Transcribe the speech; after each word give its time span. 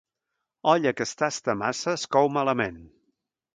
Olla 0.73 0.93
que 1.01 1.05
es 1.09 1.11
tasta 1.19 1.55
massa 1.61 1.93
es 1.99 2.09
cou 2.17 2.33
malament. 2.41 2.83